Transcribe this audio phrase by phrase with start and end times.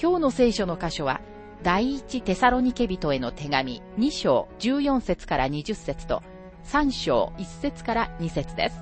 [0.00, 1.20] 今日の聖書の箇所は、
[1.64, 6.22] 第一テサロニケ人への手紙2章14節から20節と、
[6.66, 8.76] 3章1節から2節です。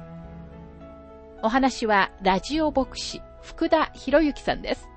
[1.43, 4.91] お話は、ラジオ牧師、福田博之さんです。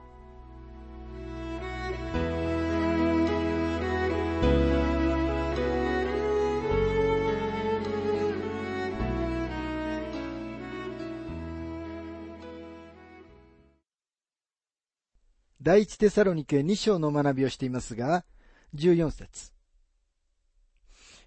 [15.69, 18.25] 第一テサロニケ2章の学びをしていますが、
[18.73, 19.53] 14節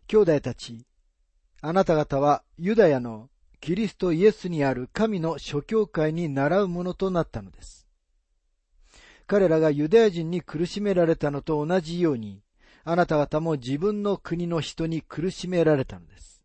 [0.09, 0.85] 兄弟たち、
[1.61, 7.87] あなた方はユダヤのキリストイエスにある神の諸教会に習うものとなったのです。
[9.29, 12.43] 彼らがユダヤ人に苦しめられたのと同じように、
[12.83, 16.43] あなた方も自分の国の人に苦しめられたのです。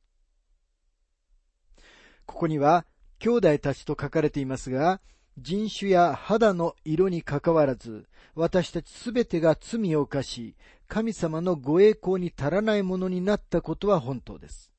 [2.27, 2.85] ここには、
[3.17, 5.01] 兄弟たちと書かれていますが、
[5.39, 10.55] 人種や肌の色にかかわらず、私たちすべてが罪を犯し、
[10.87, 14.71] 神様のご栄光に足らないものになったことは本当です。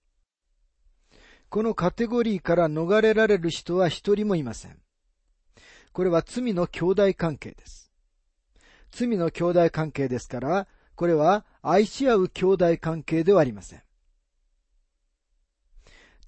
[1.48, 4.78] このカテゴリーから逃れられる人は一人もいません。
[5.92, 7.90] これは罪の兄弟関係です。
[8.90, 13.82] 罪の兄弟関係ですから、これは愛し合う兄弟関係ではありません。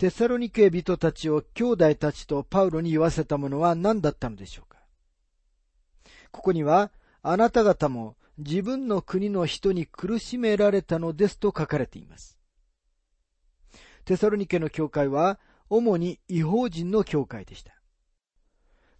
[0.01, 4.79] テサロニケ人たちを兄弟たちとパウロに言わせたものは何だったのでしょうか？
[6.31, 6.91] ここには、
[7.23, 12.39] あなた方も自分の国の人に苦しめられたのですと書かれています。
[14.07, 15.39] テサロニケの教会は、
[15.69, 17.75] 主に違法人の教会でした。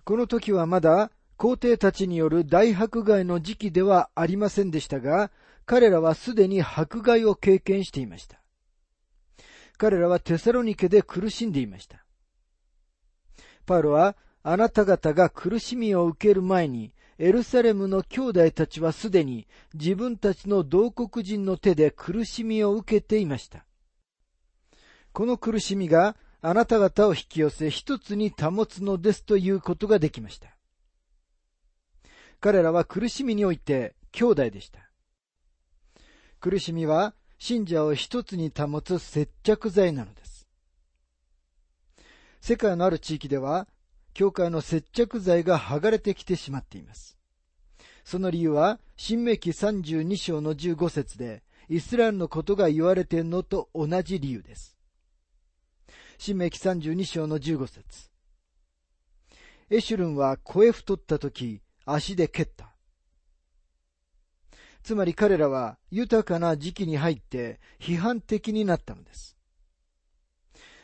[0.05, 5.31] この時はまだ皇帝たちによる大迫害の時期ではありませんでしたが、
[5.65, 8.40] 彼らはすでに迫害を経験していました。
[9.81, 12.05] 彼らはテサロニケで苦しんでいました。
[13.65, 23.65] パウロは、あなた方が苦しみを受ける前に、エルサレムの兄弟たちはすでに自分たちの同国人の手で苦しみを受けていました。
[25.15, 30.55] この苦しみがあなた方を引き寄せ一つに保つのですということができました。
[32.39, 34.91] 彼らは苦しみにおいて兄弟でした。
[36.39, 40.47] 苦しみは信者を一つに保つ接着剤なのです。
[42.43, 43.67] 世界のある地域では、
[44.13, 47.17] 教会の接着剤が剥がれてきてしまっています。
[48.05, 54.77] その理由は、新明記32章の15節で、イスラエルのことが言われているのと同じ理由です。
[56.19, 58.11] 新明記32章の15節
[59.71, 62.70] エシュルンは声太った時、足で蹴った。
[64.83, 69.37] つまり彼らは豊かな時期に入って批判的になったのです。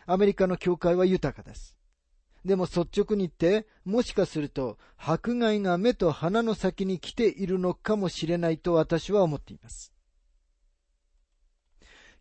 [0.07, 1.77] アメリカの教会は豊かです。
[2.45, 9.93] でも率直に言って、もしかすると迫害が目と鼻の先に来ているのかもしれないと私は思っています。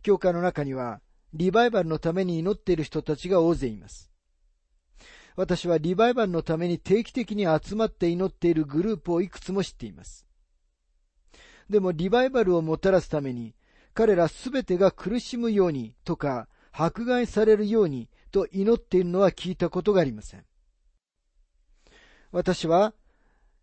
[0.02, 1.00] 教会の中には、
[1.32, 4.10] リバイバルのために祈っている人たちが大勢います。
[5.36, 10.25] 私はリバイバルのために定期的に集まって祈っているグループをいくつも知っています。
[11.68, 13.54] でもリバイバルをもたらすために、
[13.94, 20.44] 彼らすべてが苦しむようにとか、迫害されるようにと祈っているのは聞いたことがありません。
[22.30, 22.92] 私は、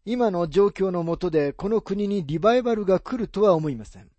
[0.05, 4.09] 今の状況のもとでこの国にリバイバルが来るとは思いません。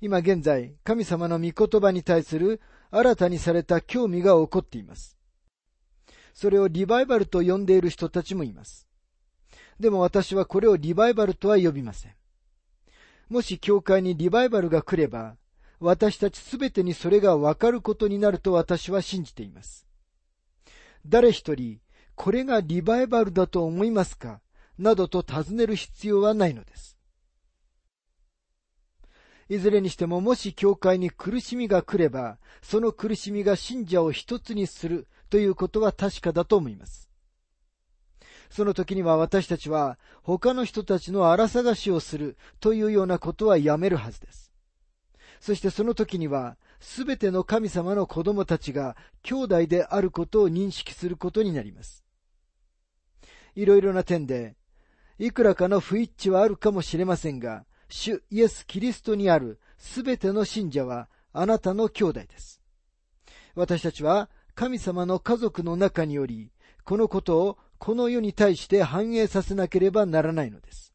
[0.00, 2.60] 今現在、神様の御言葉に対する
[2.90, 5.18] 新たにされた興味が起こっています。
[6.32, 8.86] それをリバイバルと呼んでいる人たちもいます。
[9.78, 12.19] でも私はこれをリバイバルとは呼びません。
[13.30, 15.36] もし教会にリバイバルが来れば、
[15.78, 19.86] 私たちすべてにそれがわかることになると私は信じています。
[21.06, 21.78] 誰一人、
[22.16, 24.40] これがリバイバルだと思いますか
[24.78, 26.98] などと尋ねる必要はないのです。
[29.48, 37.09] いずれにしてももし教会に苦しみが来れば、その苦しみが信者を一つにするということは確かだと思います。
[38.50, 44.52] その時には私たちは他の人たちの荒探しをするというようなことはやめるはずです。
[45.40, 52.04] そしてその時にはすべての神様の子供たちが兄弟であることを認識することになります。
[53.54, 54.56] いろいろな点で、
[55.18, 62.60] いくらかの不一致はあるかもしれませんが、主イエス・キリストにあるすべての信者はあなたの兄弟です。
[63.54, 66.52] 私たちは神様の家族の中により、
[66.84, 70.92] このことをこの世に対して反映させなければならないのです。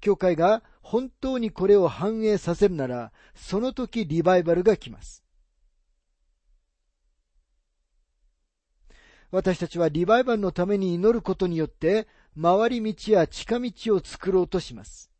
[0.00, 5.24] 教会が本当にこれを反映させるなら、その時リバイバルが来ます。
[9.32, 12.06] 私たちはリバイバルのために祈ることによって、
[12.40, 15.10] 回り道や近道を作ろうとします。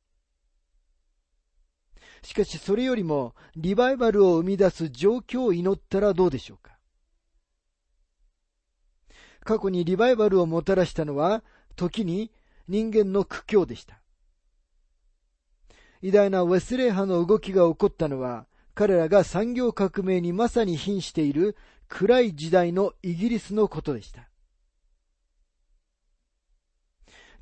[2.23, 6.74] しかしそれよりもリバイバルを生み出す状況を祈ったらどうでしょうか
[9.45, 11.45] 過去にリバイバルをもたらしたのは、
[11.77, 12.33] 時に
[12.67, 14.01] 人間の苦境でした。
[16.03, 21.57] 偉大なウェスレー派の動きが起こったのは、彼らが産業革命にまさに瀕している
[21.89, 24.29] 暗い時代のイギリスのことでした。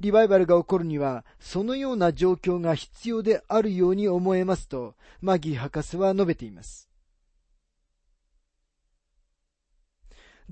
[0.00, 6.91] リバイバルが起こるには、そのような状況が必要であるように思えますと、マギー博士は述べています。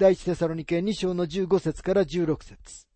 [0.01, 2.87] 第一テサロニケ2章の15節から16節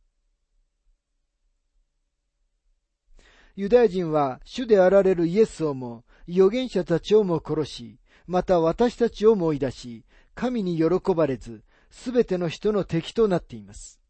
[3.57, 14.01] ユダヤ人は主であられるイエスをも、預言者たちをも殺し、また私たちをも追い出し、神に喜ばれず、すべての人の敵となっています。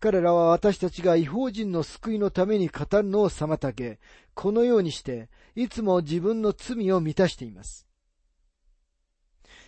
[0.00, 4.00] 彼らは私たちが違法人の救いのために語るのを妨げ、
[4.34, 7.86] このようにして、いつも自分の罪を満たしています。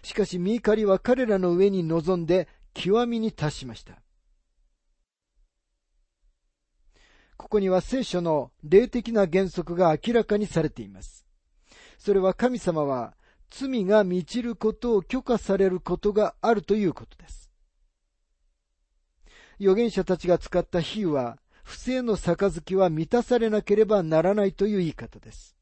[0.07, 4.01] しかし、ミーカリは彼らの上に臨んで、極みに達しました。
[7.37, 11.27] ここには聖書の霊的な原則が明らかにされています。
[11.99, 13.15] それは神様は
[13.51, 17.51] 罪が満ちることを許可されることがあるということです。
[19.59, 25.56] 預言者たちが使った比喩は、不正の杯は満たされなければならないという言い方です。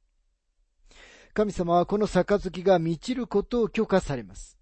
[1.35, 4.57] 神様はこの杯が満ちることを許可されます。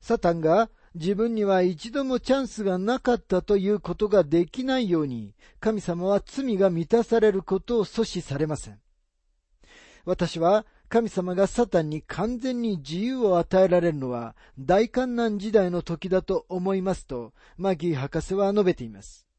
[0.00, 8.80] サタンが自分には一度もチャンスがなかったということができないように、神様は罪が満たされることを阻止されません。
[10.04, 19.29] 私は神様がサタンに完全に自由を与えられるのは大観難時代の時だと思いますと、マギー博士は述べています。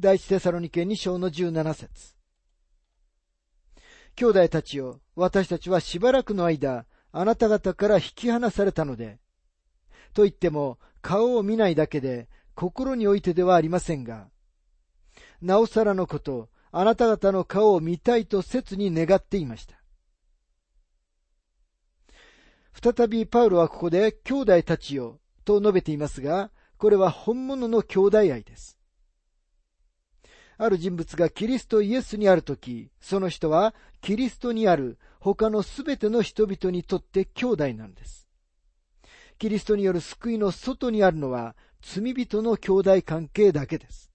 [0.00, 2.14] 第一テサロニケ2章の17節
[4.14, 9.18] 兄弟たちよ、私たちはしばらくの間、あなた方から引き離されたので、
[10.14, 14.28] と言っても顔を見ないだけで心においてではありませんが、
[15.42, 19.82] なおさらのこと、あなた方の顔を見たいと切に願っていました。
[22.80, 28.77] 再びパウロはここで兄弟たちよと述べていますが、これは本物の兄弟愛です。
[30.58, 38.28] ある人物がキリストイエスにあるとき、その人はキリストにある他のすべての人々にとって兄弟なんです。
[39.38, 44.10] キリストによる救いの外にあるのは罪人の兄弟関係だけです。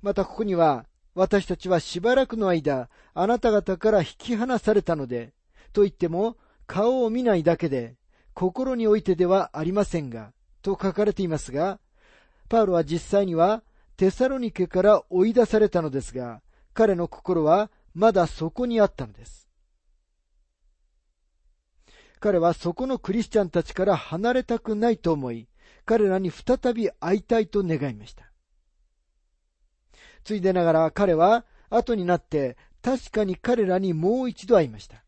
[0.00, 5.32] またここには、私たちはしばらくの間、あなた方から引き離されたので、
[5.72, 6.36] と言っても、
[6.66, 7.96] 顔を見ないだけで、
[8.34, 11.80] 心においてではありませんが、と書かれていますが、
[12.48, 13.62] パウロは実際には、
[13.96, 16.40] テサロニケから追い出されたのですが、
[16.72, 19.48] 彼の心はまだそこにあったのです。
[22.20, 25.48] 彼はそこのクリスチャンたちから離れたくないと思い、
[25.84, 28.30] 彼らに再び会いたいと願いました。
[30.24, 35.02] ついでながら彼は後になって確かに彼らにもう一度会いました。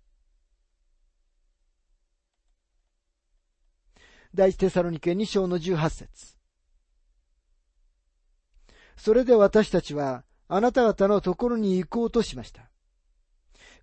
[4.34, 6.39] 第一テサロニケ2章の18節
[9.02, 12.70] それで私たちはあなた方のところに行こうとしました。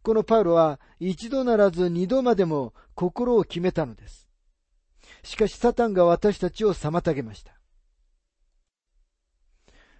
[0.03, 4.29] このパウロは一度ならず二度までも心を決めたのです。
[5.23, 7.53] しかしサタンが私たちを妨げました。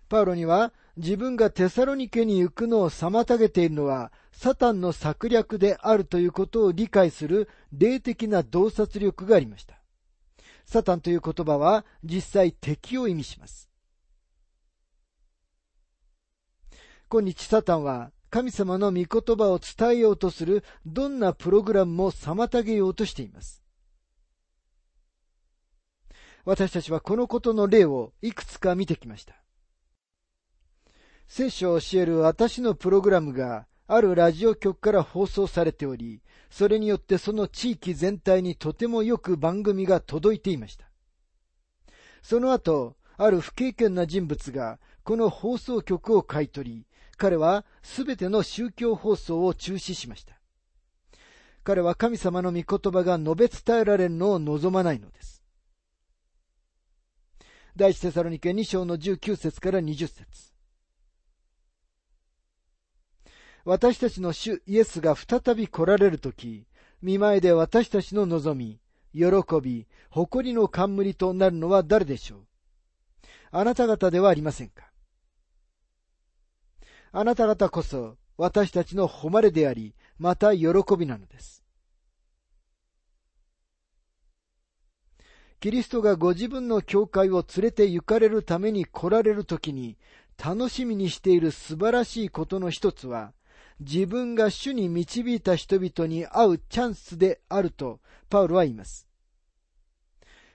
[0.08, 9.82] パウロには自分がテサロニケに行くのを妨げているのは、サタンの策略であるということを理解する霊的な洞察力がありました。
[10.68, 13.67] サタンという言葉は実際敵を意味します。
[17.10, 23.64] 今日サタンは神様の御言葉を伝えようとするどんなプログラムも妨げようとしています。
[26.44, 29.36] 私たちはこのことの例をいくつか見てきました。
[31.28, 40.90] 聖書を教える私のプログラムがあるラジオ局から放送されており、それによってその地域全体にとてもよく番組が届いていました。
[42.22, 46.86] その後、ある不経験な人物がこの放送局を買い取り、
[47.18, 50.40] 彼はすべての宗教放送を中止しました。
[51.64, 55.44] 彼は神様の御言葉が述べ伝えられるのを望まないのです。
[57.76, 60.26] 第一テサロニケ2章の19節から20節
[63.66, 66.66] 私たちの主イエスが再び来られるとき、
[67.02, 68.80] 見前で私たちの望み、
[69.14, 69.28] 喜
[69.62, 72.40] び、誇りの冠となるのは誰でしょう？
[73.52, 74.87] あなた方ではありませんか？
[77.12, 81.64] あなた方こそ私たちの誉れであり、また喜びなのです。
[85.60, 89.98] キリストがご自分の教会を連れて行かれるために来られるときに
[90.38, 93.34] 楽しみにしている素晴らしいことの一つは、
[93.80, 98.00] 自分が主に導いた人々に会うチャンスであると
[98.30, 99.08] パウロは言います。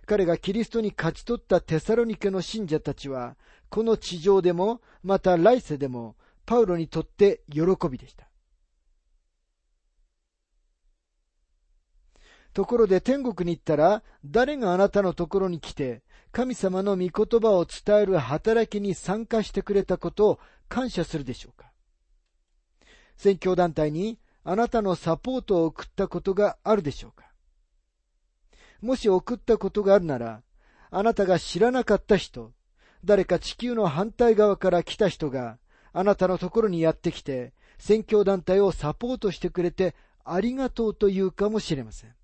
[0.06, 3.36] 彼がキリストに勝ち取ったテサロニケの信者たちは、
[3.70, 8.28] この地上でも、また来世でも、パウロにとって喜びでした。
[12.52, 21.70] ところで天国に行ったら、誰があなたのところに来て、神様の御言葉を伝える働きに参加してくれたことを感謝するでしょうか
[23.16, 27.30] 宣教団体にあなたのサポートを送ったことがあるでしょうか
[28.80, 30.42] もし送ったことがあるなら、
[30.90, 32.52] あなたが知らなかった人、
[33.04, 35.58] 誰か地球の反対側から来た人が、
[35.92, 39.94] あなたのところにやってきて、宣教団体をサポートしてくれて
[40.24, 42.14] ありがとうと言うかもしれません。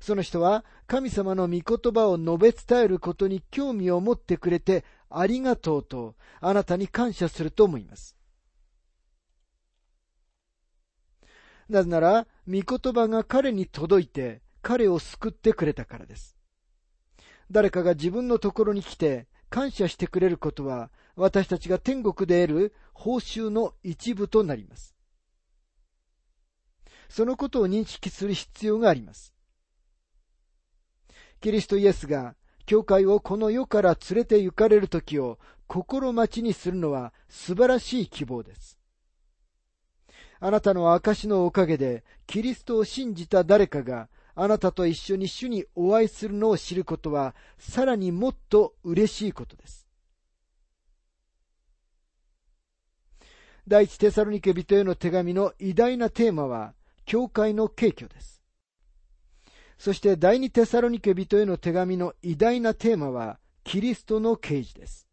[0.00, 8.16] その人は神様の御言葉を述べ伝えることに興味を持ってくれてありがとうとあなたに感謝すると思います。
[11.68, 16.36] なぜなら、御言葉が彼に届いて、彼を救ってくれたからです。
[17.50, 24.94] 誰かが自分のところに来て感謝してくれることは、私たちが天国で得る報酬の一部となります。
[27.08, 29.34] そのことを認識する必要があります。
[31.40, 32.34] キリストイエスが、
[32.66, 38.78] 教会をこの世から連れて行かれる時を心待ちにするのは素晴らしい希望です。
[40.40, 49.85] あなたの証のおかげで、キリストを信じた誰かが、あなたと一緒に主にお会いするのを知ることは、さらにもっと嬉しいことです。
[53.68, 58.40] 第一テサロニケ人への手紙の偉大なテーマは、教会の敬虚です。
[59.76, 65.08] そして第二テサロニケ人への手紙の偉大なテーマは、キリストの啓示です。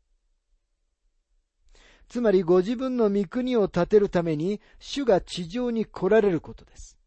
[2.07, 6.99] つまりご自分の御国を建てるために主が地上に来られることです。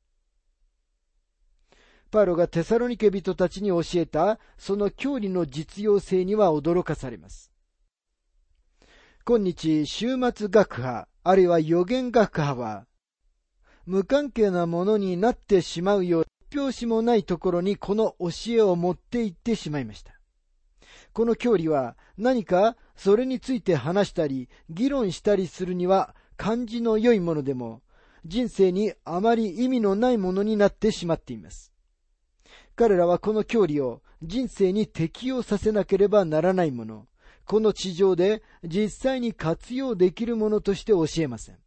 [2.11, 7.53] パウロがテサロニケ人たちに教えたその教理の実用性には驚かされます。
[9.29, 12.87] 今日、終末学派、あるいは予言学派は、
[13.85, 20.13] 無関係なものになってしまうよう、拍子もないところにこの教えを持って行ってしまいました。
[21.13, 27.83] この教理は何かそれについて話したり、議論したりするには感じの良いものでも、
[28.25, 31.73] 人生にあまり意味のないものになってしまっています。
[32.77, 37.09] 彼らはこの教理を人生に適用させなければならないもの、
[37.47, 41.59] この地上で実際に活用できるものとして教えません。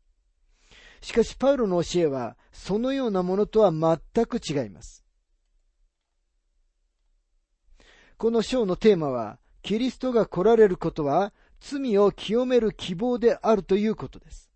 [1.01, 5.05] しかしパウロの教えはそのようなものとは全く違います。
[8.19, 11.31] この章のテーマは、キリストが来られることは、
[11.61, 14.51] 罪を清める希望であるということです。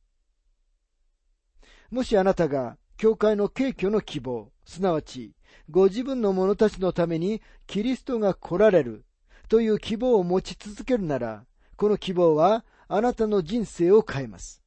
[1.90, 5.32] もしあなたが、教会の敬虚の希望、すなわち、
[5.70, 9.06] ご自分の者たちのためにキリストが来られる
[9.54, 11.46] という希望を持ち続けるなら、
[11.76, 14.64] この希望はあなたの人生を変えます。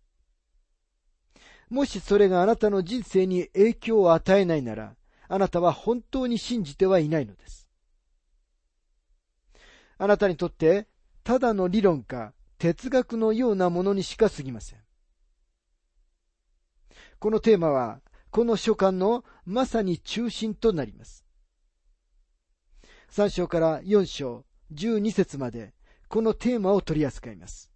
[1.69, 4.95] もしそれがあなたの人生に影響を与えないなら、
[5.27, 7.69] あなたは本当に信じてはいないのです。
[9.99, 10.87] あなたにとって
[11.25, 14.79] ただの理論か哲学のようなものにしか過ぎません。
[17.19, 21.27] このテーマは、この書簡のまさに中心となります。
[23.11, 25.75] 3章から4章、12節まで、
[26.09, 27.71] このテーマを取り扱います。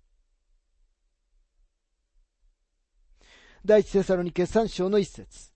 [3.64, 5.52] 第一テサロニケ3章の一節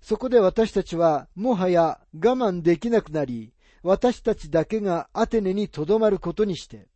[0.00, 6.88] そこで私たちはもはや我慢できなくなり、私たちだけがアテネにとどまることにして、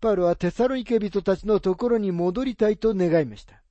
[0.00, 3.62] パウロはテサロニケ人たちのところに戻りたいと願いました。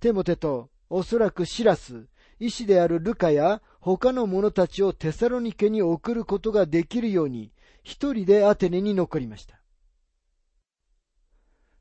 [0.00, 2.06] テモテとおそらくシラス、
[2.38, 7.52] 医師であるルカや他の者たちをテサロニケに送ることができるように
[7.82, 9.60] 一人でアテネに残りました。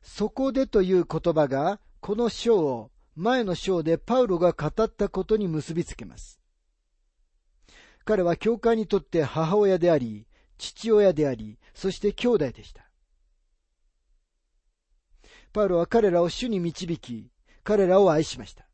[0.02, 6.40] そこでという言葉がこの章を前の章でパウロが語ったことに結びつけます。
[8.06, 12.90] 彼は教会にとって母親であり、父親であり、そして兄弟でした。
[15.52, 17.32] パウロは彼らを主に導き、
[17.64, 18.65] 彼らを愛しました。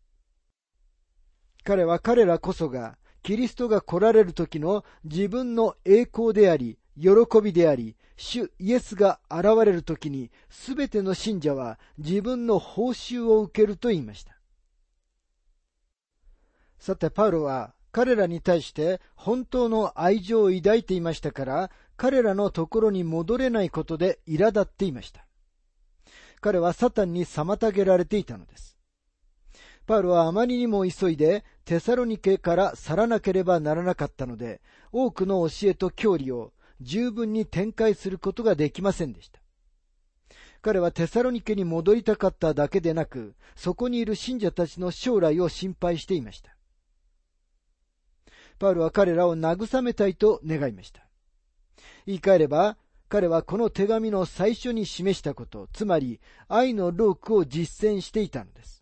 [1.64, 7.10] 彼は彼らこそが、キリストが来られる時の自分の栄光であり、喜
[7.42, 14.38] びであり、主イエスが現れる時に、すべての信者は自分の報酬を受けると言いました。
[16.80, 25.28] さて、パウロは彼らに対して本当の愛情を抱いていましたから、彼らのところに戻れないことで苛立っていました。
[26.40, 28.78] 彼はサタンに妨げられていたのです。
[29.86, 39.40] パウロはあまりにも急いでテサロニケから去らなければならなかったので、多くの教えと教理を十分に展開することができませんでした。
[40.62, 46.56] 彼はテサロニケに戻りたかっただけでなく、そこにいる信者たちの将来を心配していました。
[48.60, 51.08] パウロは彼らを慰めたいと願いました。
[52.06, 52.78] 言い換えれば、
[53.10, 58.81] 彼はこの手紙の最初に示したこと、つまり愛のロークを実践していたのです。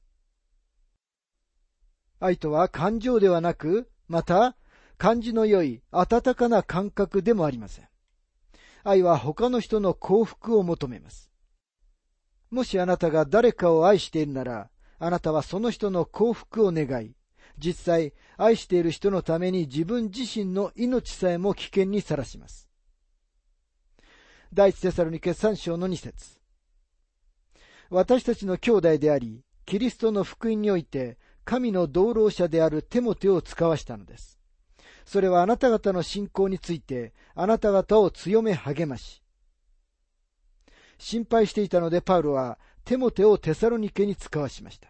[2.20, 4.56] 愛とは感情ではなく、また、
[4.98, 7.88] 感じの良い温かな感覚でもありません。
[8.84, 11.32] 愛は他の人の幸福を求めます。
[12.50, 17.16] もしあなたが誰かを愛しているなら、あなたはその人の幸福を願い、
[17.58, 22.68] 実際、愛している人のために自分自身の命さえも危険にさらします。
[24.54, 26.40] 第一テサロニケ三章の二節
[27.90, 31.19] 私たちの兄弟であり、キリストの福音において、
[31.50, 34.38] 神の道路者であるテモテを使わしたのです。
[35.04, 39.24] それはあなた方の信仰について、あなた方を強め励まし、
[41.00, 44.90] 心配していたのでパウロはテモテをテサロニケに使わしました。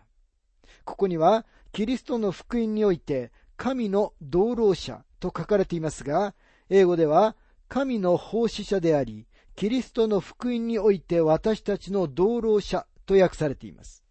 [0.84, 6.36] ここにはキリストの福音において神の道路者と書かれていますが、
[6.70, 7.38] 英語では
[7.70, 14.04] 神の奉仕者であり、キリストの福音において私たちの道路者と訳されています。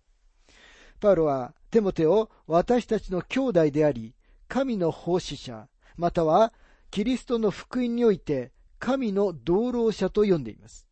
[0.98, 4.14] パウロはテモテを私たちの兄弟であり、
[4.48, 6.52] 神の奉仕者、または
[6.90, 10.86] キリストの福音において神の道路者と呼んでいます。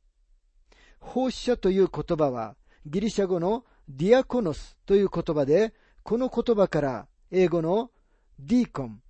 [1.00, 7.90] 奉仕者という言葉はギリシャ語のディアコノスという言葉でこの言葉から英語の
[8.38, 9.00] ディーコン、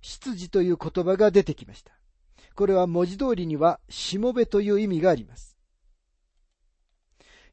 [0.00, 1.92] 執事という言葉が出てきました。
[2.54, 5.47] これは文字通りにはしもべという意味があります。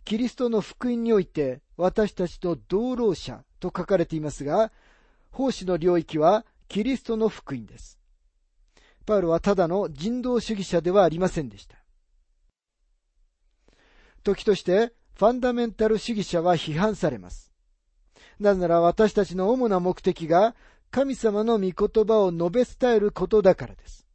[0.06, 4.72] キリストの福音において私たちと同労者と書かれていますが、
[5.32, 8.00] 奉仕の領域はキリストの福音です。
[9.06, 11.78] パウロはただの人道主義者ではありませんでした。
[14.24, 17.52] 時としてファンダメンタル主義者は批判されます。
[18.39, 20.56] なぜなら私たちの主な目的が
[20.91, 24.06] 神様の御言葉を述べ伝えることだからです。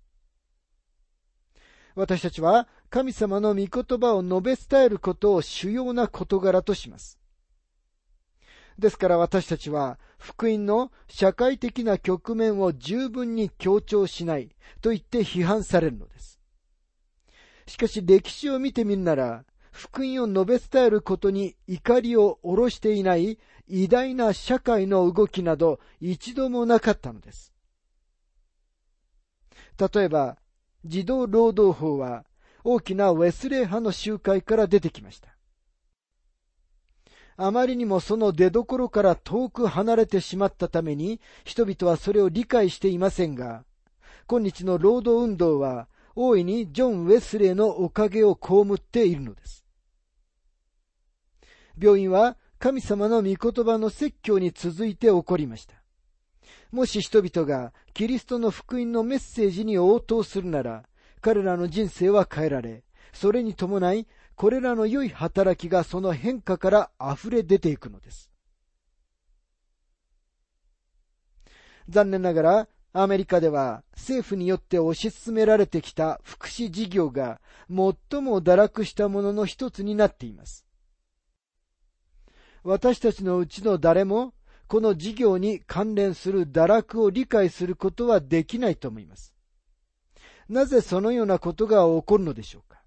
[1.97, 7.21] 私たちは神様の御言葉を述べ伝えることを主要な事柄とします。
[8.81, 14.51] ですから私たちは福音の社会的な局面を十分に強調しない
[14.81, 16.41] と言って批判されるのです。
[17.67, 27.53] しかし歴史を見てみるなら、福音を述べ伝えることに怒りを下ろしていない偉大な社会の動きなど一度もなかったのです。
[29.79, 30.39] 例えば、
[30.85, 32.25] 児童労働法は
[32.65, 35.29] 大きなウェスレー派の集会から出てきました。
[37.37, 43.65] あまりにもその出どころから遠く離れてしまったために人々はそれを理解していませんが、
[44.27, 49.65] 今日の労働運動は大いにジョン・ウェスレーのおかげを被っているのです。
[51.81, 55.77] 病院は神様の御言葉の説教に続いて起こりました。
[56.71, 60.85] もし人々がキリストの福音のメッセージに応答するなら、
[61.21, 68.31] 彼らの人生は変えられ、それに伴い、これらの良い働きがその変化から溢れ出ていくのです。
[71.89, 80.67] 残念ながら、アメリカでは政府によって推し進められてきた福祉事業が最も堕落したものの一つになっています。
[82.63, 84.35] 私たちのうちの誰も、
[84.67, 89.35] この事業に関連する堕落を理解することはできないと思います。
[90.51, 92.83] なぜそのようなことが起こるのでしょうか？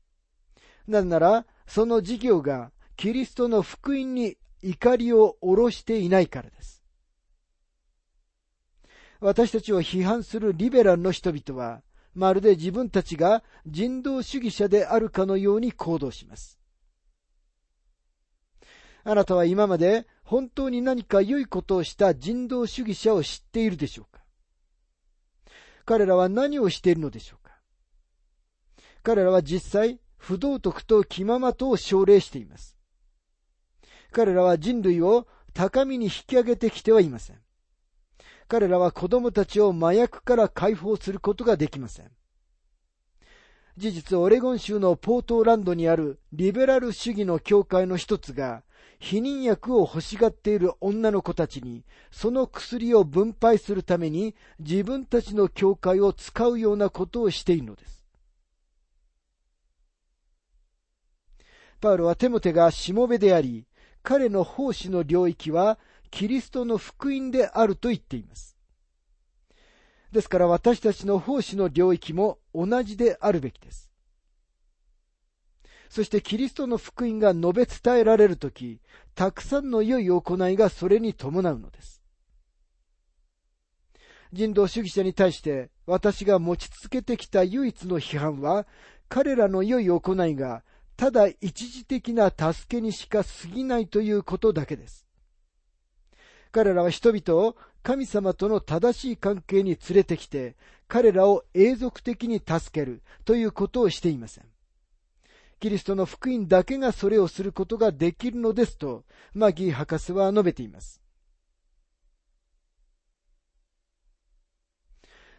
[0.85, 6.83] なぜなら、その事業がキリストの福音に怒りを下ろしていないからです。
[9.21, 11.81] 私たちを批判するリベラルの人々は、
[12.13, 16.59] まるで自分たちが人道主義者であるかのように行動します。
[19.05, 24.21] あなたは今まで本当に何か良いことをした人道主義者を知っているでしょうか？
[25.85, 27.42] 彼らは何をしているのでしょうか？
[29.03, 32.77] 彼らは実際、不道徳と気ままとを奨励しています。
[34.13, 37.39] 彼らは人類を高みに引き上げてきてはいません。
[38.47, 42.11] 彼らは子供たちを麻薬から解放することができません。
[43.75, 48.63] 事実、オレゴン州のポートランドにあるリベラル主義の教会の一つが、
[49.01, 58.02] 避妊薬を欲しがっている女の子たちに、その薬を分配するために自分たちの教会を使うようなことをしているのです。
[61.83, 63.67] パウロはテモテがしもべであり、
[64.03, 65.77] 彼の奉仕の領域は
[66.11, 68.55] キリストの福音であると言っています。
[70.13, 73.91] ですから私たちの奉仕の領域も同じであるべきです。
[75.89, 78.79] そしてキリストの福音が述べ伝えられるとき、
[79.13, 82.01] たくさんの良い行いがそれに伴うのです。
[84.31, 88.67] 人道主義者に対して私が持ち続けてきた唯一の批判は、
[89.09, 90.63] 彼らの良い行いが
[90.95, 95.05] ただ一時的な助けにしか過ぎないということだけです。
[96.51, 100.55] 彼らは人々を神様との正しい関係に連れてきて、
[100.87, 104.45] 彼らを永続的に助けるということをしていません。
[105.59, 109.03] キリストの福音だけがそれをすることができるのですと、
[109.33, 111.01] マギー博士は述べています。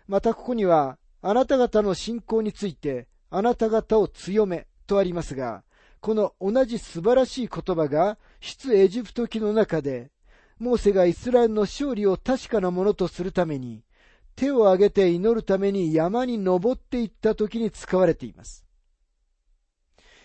[0.07, 5.64] またここには、あなた方の信仰について、あなた方を強めとありますが、
[6.01, 10.11] この同じ素晴らしい言葉が、出エジプト記の中で、
[10.59, 13.83] モーセがイスラエルの勝利を確かなものとするために、
[14.37, 18.64] 手を挙げて祈るために山に登っていった時に使われています。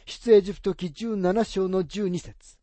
[0.06, 2.58] 出エジプト記17章の12節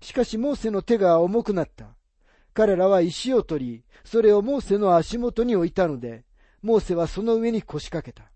[0.00, 1.94] しかしモーセの手が重くなった。
[2.52, 6.24] 彼らは石を取り、それをモーセの足元に置いたので、
[6.62, 8.30] モーセはその上に腰掛けた。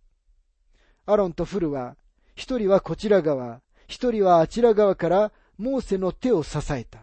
[1.06, 1.96] アロンとフルは、
[2.34, 7.00] 一人はこちら側、一人はあちら側からモーセの手を支えた。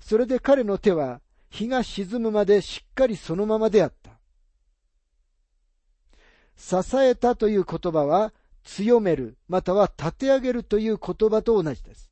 [0.00, 4.12] それで彼の手は日が沈むまでしっかりそのままであった。
[6.56, 8.32] 支えたという言葉は
[8.64, 12.10] 強める、または立て上げるという言葉と同じです。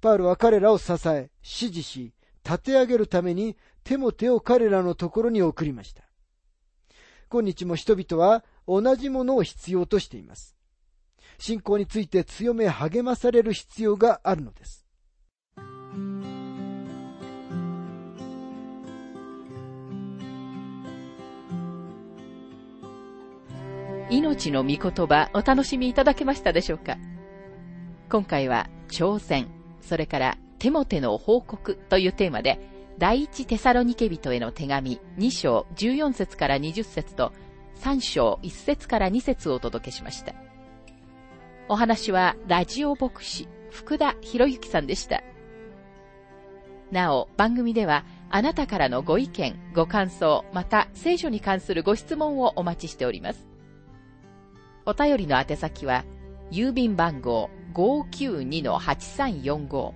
[0.00, 2.12] パウロは彼らを支え、指示し、
[2.44, 6.02] 立て上げるために手も手を彼らのところに送りました。
[7.30, 10.56] 今日も人々は同じものを必要としています。
[11.38, 14.86] 信仰について強め励まされる必要があるのです。
[24.10, 26.96] 命の御言葉お楽しみいただけましたでしょうか？
[28.10, 29.48] 今回は挑戦、
[29.80, 32.60] それからテモテの報告というテーマで
[32.98, 37.32] 第一テサロニケ人への手紙2章14節から20節と
[37.80, 40.34] 3章1節から2節をお届けしました。
[41.68, 45.22] お話はラジオ牧師福田博之さんでした。
[46.90, 53.46] なお、番組ではあなたからのご意見、ご感想、また聖書に関するご質問をお待ちしております。
[54.86, 56.04] お便りの宛先は、
[56.50, 59.92] 郵便番号592-8345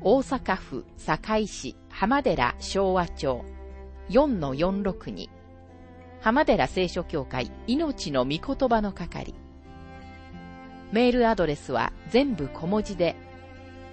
[0.00, 3.44] 大阪府堺市浜寺昭和町
[4.10, 5.28] 4-462
[6.20, 9.34] 浜寺聖書協会命の御言葉の係
[10.92, 13.14] メールアドレスは全部小文字で